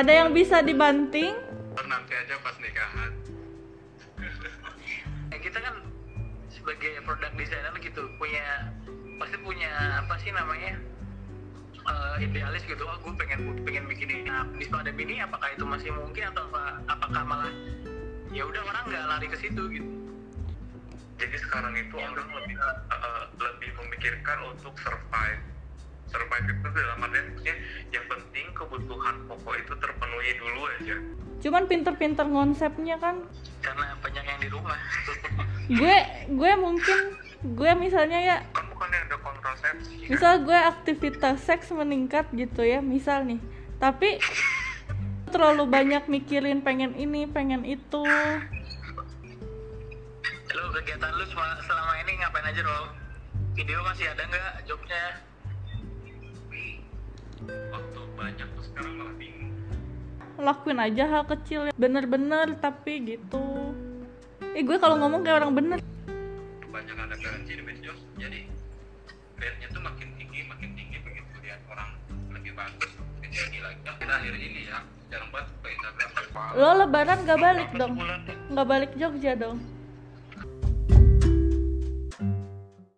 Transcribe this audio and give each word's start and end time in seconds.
ada 0.00 0.12
yang 0.16 0.32
bisa 0.32 0.64
dibanting? 0.64 1.36
Ntar 1.76 1.84
nanti 1.84 2.12
aja 2.16 2.34
pas 2.40 2.56
nikahan. 2.56 3.12
Ya, 5.30 5.38
kita 5.38 5.62
kan 5.62 5.78
sebagai 6.50 7.06
produk 7.06 7.30
designer 7.38 7.70
gitu 7.78 8.02
punya 8.18 8.66
pasti 9.22 9.38
punya 9.38 9.70
apa 10.02 10.18
sih 10.18 10.34
namanya 10.34 10.74
eh, 11.86 12.14
idealis 12.26 12.66
gitu. 12.66 12.82
Oh 12.82 12.98
gue 12.98 13.14
pengen 13.14 13.62
pengen 13.62 13.86
bikin 13.86 14.10
ini. 14.10 14.26
Nah, 14.26 14.42
di 14.58 14.66
pandemi 14.66 15.06
ini 15.06 15.22
apakah 15.22 15.54
itu 15.54 15.62
masih 15.62 15.94
mungkin 15.94 16.34
atau 16.34 16.50
apa, 16.50 16.82
apakah 16.90 17.22
malah 17.22 17.52
ya 18.34 18.42
udah 18.42 18.58
orang 18.58 18.84
nggak 18.90 19.04
lari 19.06 19.26
ke 19.30 19.38
situ 19.38 19.62
gitu. 19.70 19.90
Jadi 21.22 21.36
sekarang 21.46 21.78
itu 21.78 21.94
orang 21.94 22.26
lebih 22.26 22.58
eh, 22.58 23.24
lebih 23.38 23.70
memikirkan 23.78 24.50
untuk 24.50 24.74
survive. 24.82 25.46
Survive 26.10 26.46
itu 26.50 26.68
dalam 26.74 27.06
artian 27.06 27.24
maksudnya 27.30 27.56
yang 27.94 28.06
penting 28.10 28.46
kebutuhan 28.50 29.14
pokok 29.30 29.54
itu 29.62 29.74
dulu 30.36 30.60
aja. 30.68 30.96
Cuman 31.40 31.64
pinter-pinter 31.64 32.26
konsepnya 32.28 32.96
kan. 33.00 33.24
Karena 33.64 33.96
banyak 34.00 34.24
yang 34.24 34.40
di 34.40 34.48
rumah. 34.52 34.78
Gue 35.70 35.96
gue 36.26 36.52
mungkin 36.58 36.98
gue 37.40 37.72
misalnya 37.78 38.18
ya 38.18 38.36
kan 38.52 38.66
bukan 38.74 38.90
ada 38.90 39.16
kontrasepsi 39.16 40.02
kan? 40.02 40.08
misal 40.12 40.32
gue 40.44 40.58
aktivitas 40.58 41.40
seks 41.40 41.70
meningkat 41.70 42.26
gitu 42.34 42.66
ya 42.66 42.82
misal 42.82 43.22
nih. 43.22 43.38
Tapi 43.78 44.18
terlalu 45.32 45.70
banyak 45.70 46.10
mikirin 46.10 46.66
pengen 46.66 46.98
ini 46.98 47.30
pengen 47.30 47.62
itu. 47.62 48.02
Lu 50.50 50.64
kegiatan 50.74 51.14
lu 51.14 51.24
selama, 51.30 51.62
selama 51.62 51.92
ini 52.02 52.12
ngapain 52.18 52.50
aja 52.50 52.60
Rol? 52.66 53.00
video 53.60 53.82
masih 53.84 54.06
ada 54.08 54.22
nggak 54.24 54.52
jobnya? 54.64 55.04
Waktu 57.72 58.00
banyak 58.16 58.48
tuh 58.56 58.64
sekarang 58.68 58.94
malah 59.00 59.14
bingung 59.20 59.39
lakuin 60.42 60.80
aja 60.80 61.04
hal 61.06 61.22
kecil 61.28 61.68
ya. 61.68 61.72
bener-bener 61.76 62.56
tapi 62.58 63.04
gitu. 63.04 63.72
Eh 64.56 64.64
gue 64.64 64.76
kalau 64.80 64.98
ngomong 64.98 65.22
kayak 65.22 65.44
orang 65.44 65.52
bener. 65.54 65.78
Kebanyakan 66.64 67.04
ada 67.06 67.16
garansi 67.20 67.52
di 67.54 67.62
medsos 67.62 67.98
jadi 68.16 68.40
rate-nya 69.40 69.68
tuh 69.72 69.82
makin 69.84 70.08
tinggi 70.20 70.40
makin 70.48 70.70
tinggi 70.76 70.96
begitu 71.00 71.34
lihat 71.44 71.60
orang 71.70 71.90
lebih 72.34 72.52
bagus 72.52 72.90
makin 72.96 73.30
tinggi 73.30 73.58
lagi. 73.62 73.80
Nah, 73.84 73.94
kita 73.96 74.12
akhir 74.16 74.34
ini 74.36 74.60
ya 74.68 74.78
jarang 75.08 75.30
banget 75.32 75.48
ke 75.60 75.68
Instagram. 75.72 76.08
Lo 76.58 76.70
lebaran 76.78 77.18
gak 77.24 77.40
balik 77.40 77.70
dong? 77.78 77.94
nggak 78.50 78.66
balik 78.66 78.90
Jogja 78.98 79.38
dong 79.38 79.79